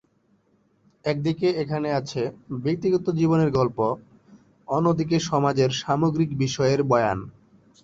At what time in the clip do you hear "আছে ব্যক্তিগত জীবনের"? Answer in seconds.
1.99-3.49